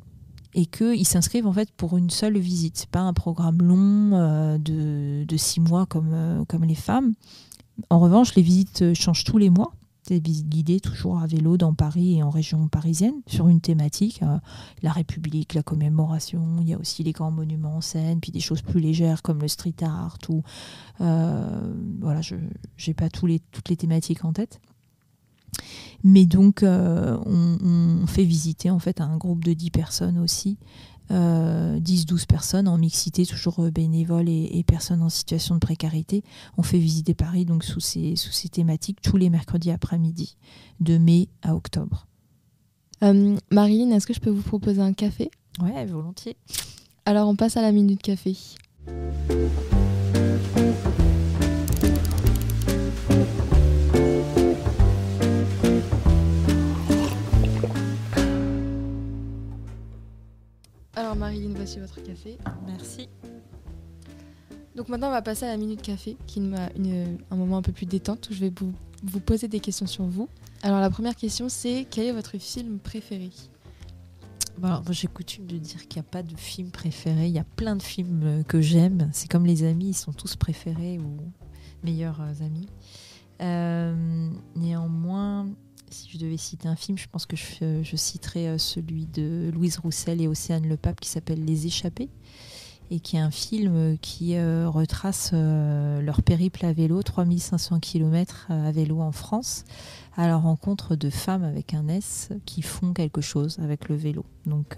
et 0.56 0.66
qu'ils 0.66 1.06
s'inscrivent 1.06 1.48
en 1.48 1.54
fait 1.54 1.70
pour 1.72 1.98
une 1.98 2.10
seule 2.10 2.38
visite. 2.40 2.78
C'est 2.78 2.90
pas 2.90 3.02
un 3.02 3.14
programme 3.14 3.62
long 3.62 4.12
euh, 4.14 4.58
de, 4.58 5.38
six 5.38 5.60
mois 5.60 5.86
comme, 5.86 6.12
euh, 6.14 6.46
comme 6.46 6.64
les 6.64 6.76
femmes. 6.76 7.14
En 7.90 8.00
revanche, 8.00 8.36
les 8.36 8.42
visites 8.42 8.82
euh, 8.82 8.94
changent 8.94 9.26
tous 9.26 9.38
les 9.38 9.50
mois. 9.50 9.74
Des 10.08 10.20
visites 10.20 10.48
guidées 10.48 10.80
toujours 10.80 11.20
à 11.20 11.28
vélo 11.28 11.58
dans 11.58 11.74
Paris 11.74 12.18
et 12.18 12.24
en 12.24 12.30
région 12.30 12.68
parisienne 12.70 13.16
sur 13.26 13.50
une 13.50 13.60
thématique, 13.60 14.22
la 14.84 14.92
République, 14.92 15.56
la 15.56 15.64
commémoration. 15.64 16.58
Il 16.62 16.70
y 16.70 16.74
a 16.74 16.80
aussi 16.80 17.02
les 17.02 17.12
grands 17.12 17.32
monuments 17.32 17.78
en 17.78 17.82
scène, 17.82 18.20
puis 18.20 18.32
des 18.32 18.40
choses 18.40 18.62
plus 18.62 18.80
légères 18.80 19.24
comme 19.24 19.42
le 19.42 19.48
street 19.48 19.74
art 19.82 20.20
ou 20.30 20.44
voilà, 21.00 22.22
je 22.22 22.36
n'ai 22.36 22.94
pas 22.94 23.10
tous 23.10 23.28
toutes 23.52 23.70
les 23.70 23.78
thématiques 23.78 24.24
en 24.26 24.32
tête. 24.32 24.62
Mais 26.04 26.26
donc, 26.26 26.64
euh, 26.64 27.18
on, 27.26 28.06
fait 28.08 28.24
visiter 28.24 28.70
en 28.70 28.80
fait 28.80 29.02
un 29.02 29.18
groupe 29.18 29.44
de 29.44 29.54
10 29.54 29.72
personnes 29.72 30.18
aussi, 30.20 30.58
10-12 31.10 31.14
euh, 31.14 32.26
personnes 32.28 32.68
en 32.68 32.78
mixité, 32.78 33.26
toujours 33.26 33.60
euh, 33.60 33.72
bénévoles 33.72 34.30
et, 34.30 34.64
personnes 34.68 35.02
en 35.02 35.10
situation 35.10 35.56
de 35.56 35.60
précarité. 35.60 36.24
On 36.58 36.64
fait 36.64 36.78
visiter 36.78 37.14
Paris 37.14 37.46
donc 37.46 37.64
sous 37.64 37.80
ces, 37.80 38.16
sous 38.16 38.32
ces 38.32 38.50
thématiques 38.50 39.02
tous 39.02 39.18
les 39.18 39.30
mercredis 39.30 39.72
après-midi, 39.72 40.38
de 40.80 40.98
mai 40.98 41.30
à 41.42 41.56
octobre. 41.56 42.08
Marine, 43.52 43.92
est-ce 43.92 44.08
que 44.08 44.14
je 44.14 44.20
peux 44.20 44.32
vous 44.32 44.42
proposer 44.42 44.82
un 44.82 44.94
café? 44.94 45.30
Ouais, 45.62 45.86
volontiers. 45.86 46.38
Alors, 47.06 47.28
on 47.30 47.36
passe 47.36 47.56
à 47.56 47.62
la 47.62 47.72
minute 47.72 48.02
café. 48.02 48.36
Marilyn, 61.26 61.54
voici 61.56 61.80
votre 61.80 62.04
café. 62.04 62.38
Merci. 62.68 63.10
Donc 64.76 64.90
maintenant, 64.90 65.08
on 65.08 65.12
va 65.12 65.24
passer 65.24 65.46
à 65.46 65.48
la 65.48 65.58
minute 65.58 65.82
café, 65.82 66.18
qui 66.28 66.38
est 66.38 67.18
un 67.32 67.36
moment 67.36 67.58
un 67.58 67.64
peu 67.64 67.72
plus 67.72 67.88
détente 67.88 68.30
où 68.30 68.34
je 68.36 68.42
vais 68.42 68.54
vous, 69.02 69.20
poser 69.22 69.48
des 69.48 69.60
questions 69.60 69.88
sur 69.88 70.04
vous. 70.04 70.30
Alors 70.62 70.80
la 70.80 70.92
première 70.92 71.16
question, 71.16 71.50
c'est 71.50 71.88
quel 71.90 72.06
est 72.06 72.12
votre 72.12 72.38
film 72.38 72.78
préféré? 72.78 73.32
Bon, 74.60 74.84
J'ai 74.92 75.08
coutume 75.08 75.48
de 75.48 75.58
dire 75.58 75.88
qu'il 75.88 76.00
n'y 76.00 76.08
a 76.08 76.12
pas 76.12 76.22
de 76.22 76.38
film 76.38 76.70
préféré. 76.70 77.26
Il 77.26 77.34
y 77.34 77.40
a 77.40 77.44
plein 77.44 77.76
de 77.76 77.82
films 77.82 78.22
euh, 78.24 78.44
que 78.44 78.62
j'aime. 78.62 79.10
C'est 79.12 79.30
comme 79.30 79.48
les 79.48 79.64
amis, 79.64 79.90
ils 79.90 79.94
sont 79.96 80.14
tous 80.14 80.36
préférés 80.36 81.00
ou 81.00 81.18
meilleurs 81.84 82.22
euh, 82.22 82.46
amis. 82.46 82.68
Euh, 83.42 83.75
citer 86.38 86.68
un 86.68 86.76
film, 86.76 86.98
je 86.98 87.08
pense 87.12 87.26
que 87.26 87.36
je, 87.36 87.82
je 87.84 87.96
citerais 87.96 88.48
euh, 88.48 88.58
celui 88.58 89.06
de 89.06 89.52
Louise 89.54 89.78
Roussel 89.78 90.22
et 90.22 90.28
Océane 90.28 90.68
Le 90.68 90.78
Pape 90.78 91.00
qui 91.00 91.10
s'appelle 91.10 91.44
Les 91.44 91.68
Échappés 91.68 92.10
et 92.92 93.00
qui 93.00 93.16
est 93.16 93.20
un 93.20 93.32
film 93.32 93.98
qui 94.00 94.36
euh, 94.36 94.70
retrace 94.70 95.32
euh, 95.34 96.02
leur 96.02 96.22
périple 96.22 96.64
à 96.66 96.72
vélo, 96.72 97.02
3500 97.02 97.80
km 97.80 98.46
à 98.50 98.72
vélo 98.72 99.02
en 99.02 99.12
France, 99.12 99.64
à 100.16 100.28
la 100.28 100.38
rencontre 100.38 100.96
de 100.96 101.10
femmes 101.10 101.44
avec 101.44 101.74
un 101.74 101.88
S 101.88 102.30
qui 102.46 102.62
font 102.62 102.94
quelque 102.94 103.22
chose 103.22 103.58
avec 103.60 103.90
le 103.90 103.96
vélo. 103.96 104.24
Donc 104.46 104.78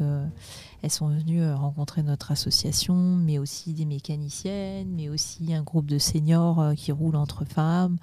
elles 0.81 0.89
sont 0.89 1.09
venues 1.09 1.51
rencontrer 1.51 2.01
notre 2.01 2.31
association, 2.31 2.95
mais 2.95 3.37
aussi 3.37 3.73
des 3.73 3.85
mécaniciennes, 3.85 4.87
mais 4.95 5.09
aussi 5.09 5.53
un 5.53 5.61
groupe 5.61 5.87
de 5.87 5.97
seniors 5.97 6.73
qui 6.77 6.93
roulent 6.93 7.17
entre 7.17 7.43
femmes. 7.43 7.97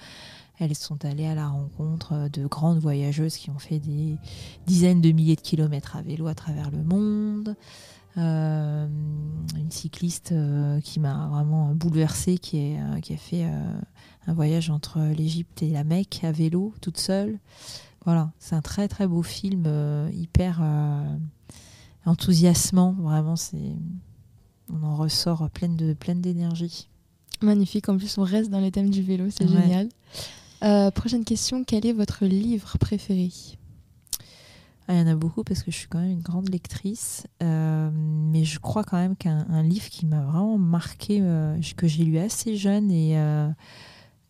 Elles 0.61 0.75
sont 0.75 1.05
allées 1.05 1.27
à 1.27 1.35
la 1.35 1.49
rencontre 1.49 2.29
de 2.33 2.47
grandes 2.47 2.79
voyageuses 2.79 3.37
qui 3.37 3.51
ont 3.51 3.59
fait 3.59 3.81
des 3.81 4.17
dizaines 4.67 5.01
de 5.01 5.11
milliers 5.11 5.37
de 5.37 5.41
kilomètres 5.41 5.97
à 5.97 6.03
vélo 6.03 6.27
à 6.29 6.35
travers 6.35 6.71
le 6.71 6.83
monde. 6.83 7.57
Euh, 8.17 8.87
une 9.57 9.71
cycliste 9.73 10.31
euh, 10.31 10.81
qui 10.81 11.01
m'a 11.01 11.27
vraiment 11.33 11.75
bouleversée, 11.75 12.39
qui, 12.39 12.59
est, 12.59 12.81
euh, 12.81 13.01
qui 13.01 13.13
a 13.13 13.17
fait 13.17 13.45
un 14.27 14.35
voyage 14.35 14.71
entre 14.71 15.01
l'Égypte 15.01 15.63
et 15.63 15.71
la 15.71 15.83
Mecque 15.83 16.21
à 16.23 16.31
vélo, 16.31 16.73
toute 16.81 16.99
seule. 16.99 17.39
Voilà, 18.05 18.31
c'est 18.39 18.55
un 18.55 18.61
très 18.61 18.87
très 18.87 19.09
beau 19.09 19.23
film, 19.23 19.67
hyper 20.13 20.63
enthousiasmant. 22.05 22.93
Vraiment, 22.93 23.35
c'est 23.35 23.73
on 24.73 24.83
en 24.83 24.95
ressort 24.95 25.49
pleine 25.51 25.77
de 25.77 25.95
pleine 25.95 26.21
d'énergie. 26.21 26.89
Magnifique. 27.43 27.89
En 27.89 27.97
plus, 27.97 28.17
on 28.19 28.23
reste 28.23 28.51
dans 28.51 28.61
les 28.61 28.71
thèmes 28.71 28.91
du 28.91 29.03
vélo, 29.03 29.27
c'est 29.31 29.49
génial. 29.49 29.89
Euh, 30.65 30.91
prochaine 30.91 31.25
question, 31.25 31.63
quel 31.63 31.85
est 31.85 31.93
votre 31.93 32.25
livre 32.25 32.79
préféré? 32.79 33.31
Ah, 34.89 34.95
Il 34.95 34.99
y 34.99 35.03
en 35.03 35.07
a 35.07 35.15
beaucoup 35.15 35.45
parce 35.45 35.63
que 35.63 35.71
je 35.71 35.77
suis 35.77 35.89
quand 35.89 36.01
même 36.01 36.13
une 36.13 36.23
grande 36.23 36.49
lectrice, 36.49 37.27
euh, 37.43 37.91
mais 37.93 38.45
je 38.45 38.59
crois 38.59 38.83
quand 38.83 38.97
même 38.97 39.15
qu'un 39.15 39.63
livre 39.63 39.91
qui 39.91 40.07
m'a 40.07 40.23
vraiment 40.23 40.57
marqué, 40.57 41.19
euh, 41.21 41.59
que 41.77 41.87
j'ai 41.87 42.05
lu 42.05 42.17
assez 42.19 42.57
jeune 42.57 42.91
et 42.91 43.15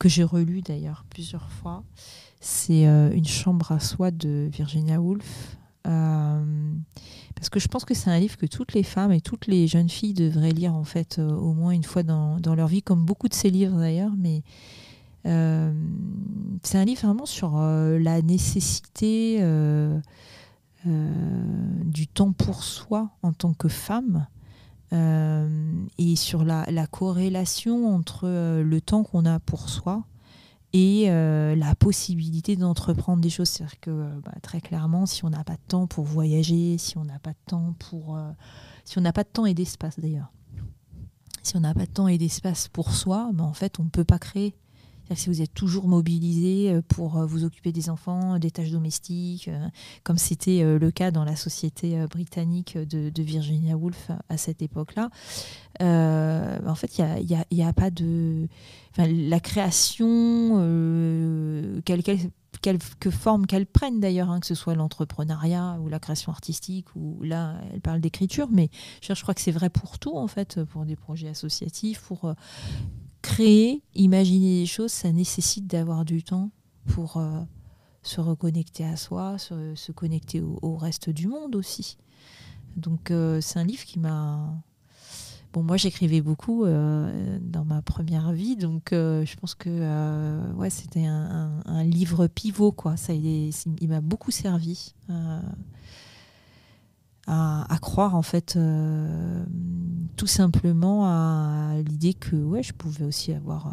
que 0.01 0.09
j'ai 0.09 0.25
relu 0.25 0.61
d'ailleurs 0.61 1.05
plusieurs 1.09 1.49
fois, 1.51 1.85
c'est 2.41 2.83
Une 2.83 3.27
chambre 3.27 3.71
à 3.71 3.79
soi 3.79 4.11
de 4.11 4.49
Virginia 4.53 5.01
Woolf. 5.01 5.57
parce 5.85 7.49
que 7.49 7.61
je 7.61 7.69
pense 7.69 7.85
que 7.85 7.95
c'est 7.95 8.11
un 8.11 8.19
livre 8.19 8.37
que 8.37 8.47
toutes 8.47 8.75
les 8.75 8.83
femmes 8.83 9.13
et 9.13 9.21
toutes 9.21 9.47
les 9.47 9.69
jeunes 9.69 9.89
filles 9.89 10.15
devraient 10.15 10.51
lire 10.51 10.75
en 10.75 10.85
fait 10.85 11.21
au 11.21 11.53
moins 11.53 11.71
une 11.71 11.85
fois 11.85 12.03
dans, 12.03 12.55
leur 12.57 12.67
vie, 12.67 12.83
comme 12.83 13.05
beaucoup 13.05 13.29
de 13.29 13.35
ces 13.35 13.51
livres 13.51 13.79
d'ailleurs, 13.79 14.13
mais 14.19 14.43
euh, 15.27 15.73
c'est 16.63 16.79
un 16.79 16.85
livre 16.85 17.03
vraiment 17.03 17.27
sur 17.27 17.57
euh, 17.57 17.99
la 17.99 18.21
nécessité 18.23 19.39
euh, 19.41 19.99
du 20.85 22.07
temps 22.07 22.33
pour 22.33 22.63
soi 22.63 23.11
en 23.23 23.33
tant 23.33 23.55
que 23.55 23.69
femme. 23.69 24.27
et 24.93 26.15
sur 26.15 26.45
la, 26.45 26.87
corrélation 26.87 27.93
entre 27.95 28.29
le 28.29 28.81
temps 28.81 29.03
qu'on 29.03 29.25
a 29.25 29.41
pour 29.41 29.69
soi 29.69 30.05
et 30.73 31.07
la 31.09 31.75
possibilité 31.75 32.55
d'entreprendre 32.57 33.21
des 33.21 33.31
choses. 33.31 33.49
C'est-à-dire 33.49 33.81
que 33.81 34.21
bah, 34.21 34.35
très 34.43 34.61
clairement, 34.61 35.07
si 35.07 35.25
on 35.25 35.31
n'a 35.31 35.43
pas 35.43 35.55
de 35.55 35.67
temps 35.67 35.87
pour 35.87 36.05
voyager, 36.05 36.79
si 36.79 36.97
on 36.99 37.05
n'a 37.05 37.19
pas 37.19 37.33
de 37.33 37.45
temps 37.47 37.75
pour... 37.79 38.19
si 38.85 38.99
on 38.99 39.01
n'a 39.01 39.13
pas 39.13 39.25
de 39.25 39.31
temps 39.31 39.47
et 39.47 39.55
d'espace 39.55 39.99
d'ailleurs, 39.99 40.31
si 41.43 41.57
on 41.57 41.61
n'a 41.61 41.75
pas 41.75 41.87
de 41.87 41.91
temps 41.93 42.07
et 42.07 42.19
d'espace 42.19 42.69
pour 42.69 42.93
soi, 42.93 43.31
bah, 43.33 43.45
en 43.45 43.55
fait, 43.55 43.81
on 43.81 43.85
ne 43.85 43.91
peut 43.91 44.05
pas 44.05 44.19
créer 44.21 44.55
si 45.15 45.29
vous 45.29 45.43
êtes 45.43 45.53
toujours 45.53 45.87
mobilisé 45.87 46.71
euh, 46.71 46.83
pour 46.87 47.19
euh, 47.19 47.27
vous 47.27 47.45
occuper 47.45 47.73
des 47.73 47.91
enfants, 47.91 48.39
des 48.39 48.51
tâches 48.51 48.71
domestiques, 48.71 49.49
euh, 49.49 49.69
comme 50.03 50.19
c'était 50.19 50.63
le 50.65 50.91
cas 50.91 51.11
dans 51.11 51.25
la 51.25 51.37
société 51.37 52.07
britannique 52.07 52.79
de, 52.79 53.23
Virginia 53.23 53.77
Woolf 53.77 54.11
à 54.29 54.37
cette 54.37 54.63
époque-là, 54.63 55.11
en 55.81 56.75
fait, 56.75 56.99
il 56.99 57.39
n'y 57.53 57.63
a, 57.63 57.73
pas 57.73 57.91
de... 57.91 58.49
la 58.99 59.41
création, 59.41 60.59
quelque 62.61 63.11
forme 63.11 63.47
qu'elle 63.47 63.67
prenne 63.67 64.01
d'ailleurs, 64.01 64.31
hein, 64.31 64.41
que 64.41 64.47
ce 64.47 64.55
soit 64.55 64.75
l'entrepreneuriat 64.75 65.79
ou 65.81 65.89
la 65.89 65.99
création 65.99 66.33
artistique, 66.33 66.87
ou 66.95 67.23
là, 67.23 67.57
elle 67.73 67.81
parle 67.81 68.01
d'écriture, 68.01 68.49
mais 68.51 68.71
je 69.03 69.21
crois 69.21 69.35
que 69.35 69.41
c'est 69.41 69.53
vrai 69.53 69.71
pour 69.71 69.99
tout, 69.99 70.17
en 70.17 70.29
fait, 70.29 70.63
pour 70.65 70.85
des 70.85 70.97
projets 70.97 71.29
associatifs, 71.29 72.01
pour 72.03 72.35
créer, 73.25 73.83
imaginer 73.95 74.61
des 74.61 74.67
choses, 74.67 74.93
ça 74.93 75.11
nécessite 75.11 75.67
d'avoir 75.67 76.05
du 76.05 76.23
temps 76.23 76.51
pour 76.89 77.17
euh, 77.17 77.41
se 78.03 78.21
reconnecter 78.21 78.85
à 78.85 78.97
soi, 78.97 79.39
se, 79.39 79.93
connecter 79.93 80.43
au, 80.43 80.77
reste 80.77 81.09
du 81.09 81.27
monde 81.27 81.57
aussi. 81.57 81.97
Donc 82.77 83.11
euh, 83.11 83.41
c'est 83.41 83.59
un 83.59 83.65
livre 83.65 83.85
qui 83.85 83.99
m'a... 83.99 84.63
Bon, 85.55 85.63
moi 85.63 85.79
j'écrivais 85.79 86.21
beaucoup 86.21 86.65
euh, 86.67 87.39
dans 87.41 87.65
ma 87.65 87.81
première 87.81 88.33
vie, 88.33 88.57
donc 88.57 88.89
je 88.91 89.37
pense 89.37 89.55
que 89.55 90.53
ouais, 90.53 90.69
c'était 90.69 91.07
un, 91.07 91.83
livre 91.85 92.27
pivot, 92.27 92.73
quoi. 92.73 92.99
Ça, 92.99 93.15
il, 93.15 93.53
m'a 93.89 94.03
beaucoup 94.03 94.33
servi 94.33 94.95
à, 97.27 97.79
croire 97.81 98.17
en 98.17 98.23
fait 98.23 98.59
tout 100.17 100.27
simplement 100.27 101.07
à 101.07 101.81
l'idée 102.05 102.15
que 102.15 102.37
ouais 102.37 102.63
je 102.63 102.73
pouvais 102.73 103.05
aussi 103.05 103.33
avoir 103.33 103.69
euh, 103.69 103.71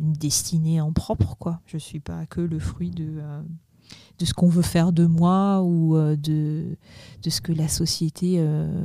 une 0.00 0.12
destinée 0.12 0.80
en 0.80 0.92
propre 0.92 1.36
quoi. 1.38 1.60
Je 1.66 1.78
suis 1.78 2.00
pas 2.00 2.26
que 2.26 2.40
le 2.40 2.58
fruit 2.58 2.90
de 2.90 3.18
euh, 3.18 3.42
de 4.18 4.24
ce 4.24 4.34
qu'on 4.34 4.48
veut 4.48 4.62
faire 4.62 4.92
de 4.92 5.06
moi 5.06 5.62
ou 5.62 5.96
de 5.96 6.76
de 7.22 7.30
ce 7.30 7.40
que 7.40 7.52
la 7.52 7.68
société 7.68 8.44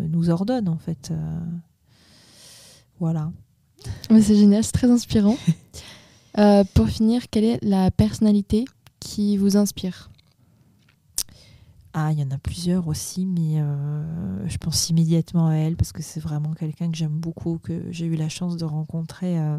nous 0.09 0.29
ordonne 0.29 0.67
en 0.67 0.77
fait 0.77 1.13
voilà. 2.99 3.31
C'est 4.09 4.35
génial 4.35 4.63
c'est 4.63 4.71
très 4.71 4.89
inspirant. 4.89 5.37
Pour 6.73 6.87
finir 6.87 7.29
quelle 7.29 7.45
est 7.45 7.59
la 7.63 7.91
personnalité 7.91 8.65
qui 8.99 9.37
vous 9.37 9.57
inspire? 9.57 10.09
Ah, 11.99 12.11
il 12.11 12.19
y 12.19 12.23
en 12.23 12.29
a 12.29 12.37
plusieurs 12.37 12.87
aussi, 12.87 13.25
mais 13.25 13.59
euh, 13.59 14.47
je 14.47 14.57
pense 14.59 14.87
immédiatement 14.91 15.47
à 15.47 15.55
elle 15.55 15.75
parce 15.75 15.91
que 15.91 16.03
c'est 16.03 16.19
vraiment 16.19 16.53
quelqu'un 16.53 16.91
que 16.91 16.95
j'aime 16.95 17.17
beaucoup, 17.17 17.57
que 17.57 17.87
j'ai 17.89 18.05
eu 18.05 18.15
la 18.15 18.29
chance 18.29 18.55
de 18.55 18.65
rencontrer 18.65 19.39
euh, 19.39 19.57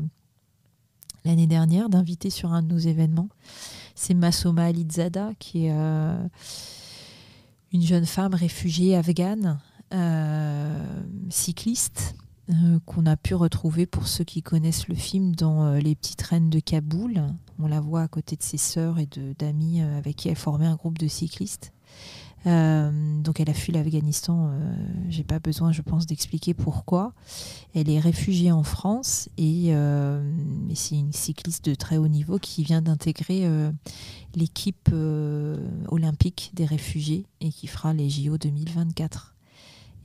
l'année 1.25 1.49
dernière, 1.49 1.88
d'inviter 1.88 2.30
sur 2.30 2.52
un 2.52 2.62
de 2.62 2.68
nos 2.68 2.78
événements. 2.78 3.28
C'est 3.97 4.14
Masoma 4.14 4.66
Alidzada, 4.66 5.33
qui 5.40 5.66
est 5.66 5.73
euh, 5.73 6.16
une 7.73 7.83
jeune 7.83 8.07
femme 8.07 8.35
réfugiée 8.35 8.95
afghane, 8.95 9.59
cycliste, 11.30 12.14
qu'on 12.87 13.07
a 13.07 13.16
pu 13.16 13.35
retrouver 13.35 13.87
pour 13.87 14.07
ceux 14.07 14.23
qui 14.23 14.42
connaissent 14.42 14.87
le 14.87 14.95
film 14.95 15.35
dans 15.35 15.73
Les 15.73 15.97
Petites 15.97 16.23
Reines 16.23 16.50
de 16.50 16.61
Kaboul. 16.61 17.21
On 17.59 17.66
la 17.66 17.80
voit 17.80 18.02
à 18.02 18.09
côté 18.09 18.37
de 18.37 18.45
ses 18.45 18.59
sœurs 18.59 19.00
et 19.00 19.09
d'amis 19.40 19.80
avec 19.80 20.14
qui 20.14 20.28
elle 20.28 20.37
formait 20.37 20.66
un 20.66 20.76
groupe 20.76 20.99
de 20.99 21.09
cyclistes. 21.09 21.73
Euh, 22.47 23.21
donc 23.21 23.40
elle 23.40 23.50
a 23.50 23.54
fui 23.54 23.73
l'Afghanistan, 23.73 24.50
euh, 24.50 24.75
j'ai 25.09 25.25
pas 25.25 25.38
besoin, 25.38 25.73
je 25.73 25.83
pense, 25.83 26.07
d'expliquer 26.07 26.54
pourquoi. 26.54 27.12
Elle 27.75 27.90
est 27.90 27.99
réfugiée 27.99 28.52
en 28.52 28.62
France 28.62 29.28
et, 29.37 29.75
euh, 29.75 30.33
c'est 30.75 30.97
une 30.97 31.12
cycliste 31.12 31.64
de 31.64 31.75
très 31.75 31.97
haut 31.97 32.09
niveau 32.09 32.38
qui 32.38 32.62
vient 32.62 32.83
d'intégrer 32.83 33.49
l'équipe 34.35 34.90
olympique 35.88 36.50
des 36.54 36.64
réfugiés 36.64 37.26
et 37.40 37.50
qui 37.50 37.66
fera 37.66 37.92
les 37.92 38.09
JO 38.09 38.38
2024. 38.38 39.35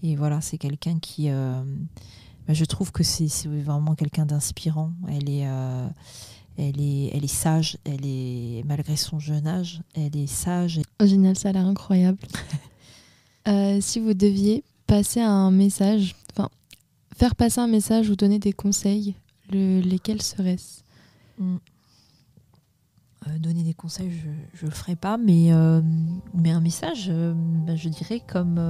Et 0.02 0.16
voilà, 0.16 0.42
c'est 0.42 0.58
quelqu'un 0.58 1.00
qui, 1.00 1.30
bah, 1.30 2.54
je 2.54 2.66
trouve 2.66 2.92
que 2.92 3.04
c'est 3.04 3.30
vraiment 3.48 3.96
quelqu'un 3.96 4.25
d'inspirant. 4.25 4.92
Elle 5.08 5.30
est 5.30 5.48
elle 6.57 6.79
est, 6.79 7.10
elle 7.13 7.24
est 7.24 7.27
sage, 7.27 7.77
elle 7.86 8.05
est, 8.05 8.63
malgré 8.65 8.95
son 8.95 9.19
jeune 9.19 9.48
âge, 9.48 9.81
elle 9.95 10.15
est 10.15 10.27
sage. 10.27 10.81
Génial, 11.01 11.38
ça 11.38 11.50
a 11.50 11.51
l'air 11.51 11.65
incroyable. 11.65 12.19
Euh, 13.45 13.81
si 13.81 14.00
vous 14.00 14.13
deviez 14.13 14.63
passer 14.88 15.19
un 15.19 15.51
message, 15.51 16.15
enfin, 16.31 16.48
faire 17.13 17.36
passer 17.36 17.60
un 17.60 17.67
message 17.67 18.10
ou 18.10 18.15
donner 18.15 18.39
des 18.39 18.53
conseils, 18.53 19.15
lesquels 19.51 20.22
seraient-ce? 20.22 20.81
Hmm. 21.38 21.57
euh, 23.27 23.38
Donner 23.39 23.63
des 23.63 23.74
conseils, 23.74 24.13
je 24.53 24.65
ne 24.65 24.69
le 24.69 24.74
ferai 24.74 24.95
pas, 24.95 25.17
mais, 25.17 25.51
euh, 25.51 25.81
mais 26.33 26.51
un 26.51 26.62
message, 26.62 27.10
ben, 27.10 27.75
je 27.75 27.89
dirais 27.89 28.22
comme 28.25 28.62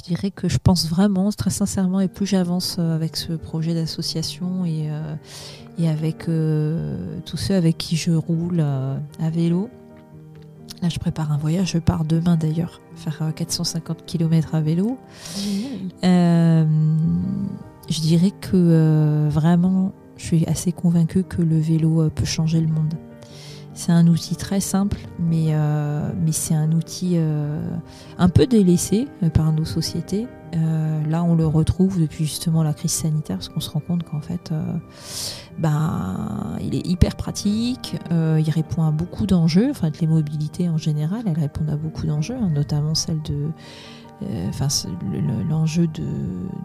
je 0.00 0.04
dirais 0.08 0.30
que 0.30 0.48
je 0.48 0.56
pense 0.56 0.88
vraiment, 0.88 1.30
très 1.30 1.50
sincèrement, 1.50 2.00
et 2.00 2.08
plus 2.08 2.24
j'avance 2.24 2.76
euh, 2.78 2.94
avec 2.94 3.16
ce 3.16 3.34
projet 3.34 3.74
d'association 3.74 4.64
et, 4.64 4.90
euh, 4.90 5.14
et 5.78 5.88
avec 5.88 6.26
euh, 6.28 7.20
tous 7.26 7.36
ceux 7.36 7.54
avec 7.54 7.76
qui 7.76 7.96
je 7.96 8.12
roule 8.12 8.60
à 8.60 9.30
vélo. 9.30 9.68
Là, 10.80 10.88
je 10.88 10.98
prépare 10.98 11.32
un 11.32 11.36
voyage, 11.36 11.72
je 11.72 11.78
pars 11.78 12.06
demain 12.06 12.36
d'ailleurs, 12.36 12.80
faire 12.94 13.32
450 13.36 14.06
km 14.06 14.54
à 14.54 14.62
vélo. 14.62 14.96
je 16.02 16.66
dirais 18.00 18.30
que 18.40 19.28
vraiment, 19.28 19.92
je 20.16 20.24
suis 20.24 20.46
assez 20.46 20.72
convaincue 20.72 21.24
que 21.24 21.42
le 21.42 21.58
vélo 21.58 22.08
peut 22.08 22.24
changer 22.24 22.60
le 22.60 22.68
monde. 22.68 22.94
C'est 23.80 23.92
un 23.92 24.08
outil 24.08 24.36
très 24.36 24.60
simple, 24.60 24.98
mais, 25.18 25.54
euh, 25.54 26.12
mais 26.22 26.32
c'est 26.32 26.54
un 26.54 26.70
outil 26.72 27.12
euh, 27.14 27.62
un 28.18 28.28
peu 28.28 28.46
délaissé 28.46 29.08
euh, 29.22 29.30
par 29.30 29.54
nos 29.54 29.64
sociétés. 29.64 30.28
là, 31.08 31.24
on 31.24 31.34
le 31.34 31.46
retrouve 31.46 31.98
depuis 31.98 32.26
justement 32.26 32.62
la 32.62 32.74
crise 32.74 32.90
sanitaire, 32.92 33.38
parce 33.38 33.48
qu'on 33.48 33.60
se 33.60 33.70
rend 33.70 33.80
compte 33.80 34.02
qu'en 34.02 34.20
fait, 34.20 34.52
ben, 35.58 36.58
il 36.60 36.74
est 36.74 36.86
hyper 36.86 37.16
pratique, 37.16 37.96
il 38.10 38.50
répond 38.50 38.82
à 38.82 38.90
beaucoup 38.90 39.26
d'enjeux, 39.26 39.70
enfin, 39.70 39.90
les 39.98 40.06
mobilités 40.06 40.68
en 40.68 40.76
général, 40.76 41.22
elles 41.26 41.40
répondent 41.40 41.70
à 41.70 41.76
beaucoup 41.76 42.06
d'enjeux, 42.06 42.36
hein, 42.36 42.50
notamment 42.50 42.94
celle 42.94 43.22
de 43.22 43.48
enfin, 44.48 44.68
l'enjeu 45.48 45.86
de, 45.86 46.04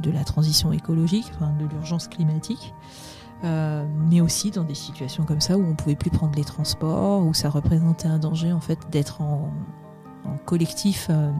de, 0.04 0.12
la 0.12 0.26
transition 0.26 0.74
écologique, 0.74 1.32
enfin, 1.36 1.54
de 1.60 1.66
l'urgence 1.66 2.10
climatique. 2.10 2.74
Euh, 3.44 3.86
mais 4.10 4.22
aussi 4.22 4.50
dans 4.50 4.64
des 4.64 4.76
situations 4.76 5.24
comme 5.24 5.42
ça 5.42 5.58
où 5.58 5.64
on 5.64 5.76
pouvait 5.76 5.96
plus 5.96 6.10
prendre 6.10 6.36
les 6.36 6.44
transports, 6.44 7.26
où 7.26 7.34
ça 7.34 7.50
représentait 7.50 8.08
un 8.08 8.18
danger 8.18 8.52
en 8.52 8.62
fait 8.62 8.80
d'être 8.92 9.22
en, 9.22 9.52
collectif 10.46 11.08
euh, 11.10 11.32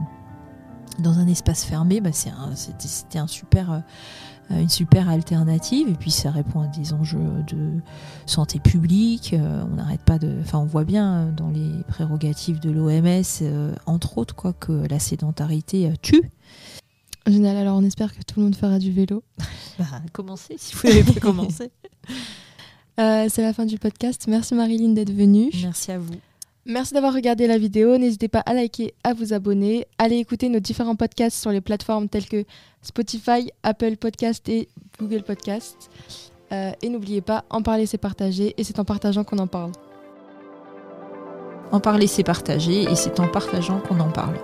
dans 0.98 1.18
un 1.18 1.26
espace 1.26 1.64
fermé. 1.64 2.00
Bah, 2.00 2.10
c'était 2.12 3.18
un 3.18 3.26
super, 3.26 3.72
euh, 3.72 4.60
une 4.60 4.68
super 4.68 5.08
alternative 5.08 5.88
et 5.88 5.94
puis 5.94 6.10
ça 6.10 6.30
répond 6.30 6.60
à 6.60 6.66
des 6.68 6.92
enjeux 6.92 7.42
de 7.48 7.80
santé 8.26 8.60
publique. 8.60 9.34
on 9.34 9.74
n'arrête 9.74 10.02
pas 10.02 10.18
de, 10.18 10.36
enfin 10.40 10.58
on 10.58 10.66
voit 10.66 10.84
bien 10.84 11.32
dans 11.36 11.48
les 11.48 11.82
prérogatives 11.88 12.60
de 12.60 12.70
l'OMS 12.70 13.74
entre 13.86 14.18
autres 14.18 14.36
quoi 14.36 14.52
que 14.52 14.86
la 14.88 14.98
sédentarité 15.00 15.92
tue. 16.02 16.30
Génial, 17.26 17.56
alors 17.56 17.76
on 17.76 17.82
espère 17.82 18.12
que 18.12 18.22
tout 18.22 18.38
le 18.38 18.44
monde 18.44 18.54
fera 18.54 18.78
du 18.78 18.92
vélo. 18.92 19.24
Bah, 19.78 20.00
commencez 20.12 20.56
si 20.58 20.74
vous 20.74 20.88
n'avez 20.88 21.02
pas 21.02 21.20
commencé. 21.20 21.70
Euh, 22.98 23.26
c'est 23.28 23.42
la 23.42 23.52
fin 23.52 23.66
du 23.66 23.78
podcast. 23.78 24.24
Merci 24.26 24.54
Marilyn 24.54 24.94
d'être 24.94 25.12
venue. 25.12 25.50
Merci 25.62 25.92
à 25.92 25.98
vous. 25.98 26.14
Merci 26.64 26.94
d'avoir 26.94 27.12
regardé 27.12 27.46
la 27.46 27.58
vidéo. 27.58 27.98
N'hésitez 27.98 28.28
pas 28.28 28.40
à 28.40 28.54
liker, 28.54 28.94
à 29.04 29.12
vous 29.12 29.34
abonner. 29.34 29.86
Allez 29.98 30.16
écouter 30.16 30.48
nos 30.48 30.60
différents 30.60 30.96
podcasts 30.96 31.38
sur 31.38 31.50
les 31.50 31.60
plateformes 31.60 32.08
telles 32.08 32.26
que 32.26 32.46
Spotify, 32.80 33.52
Apple 33.62 33.96
Podcast 33.98 34.48
et 34.48 34.68
Google 34.98 35.24
Podcast. 35.24 35.90
Euh, 36.52 36.72
et 36.80 36.88
n'oubliez 36.88 37.20
pas, 37.20 37.44
en 37.50 37.60
parler, 37.60 37.84
c'est 37.84 37.98
partager. 37.98 38.54
Et 38.56 38.64
c'est 38.64 38.80
en 38.80 38.84
partageant 38.86 39.24
qu'on 39.24 39.38
en 39.38 39.46
parle. 39.46 39.72
En 41.70 41.80
parler, 41.80 42.06
c'est 42.06 42.24
partager. 42.24 42.84
Et 42.84 42.96
c'est 42.96 43.20
en 43.20 43.28
partageant 43.28 43.80
qu'on 43.80 44.00
en 44.00 44.10
parle. 44.10 44.38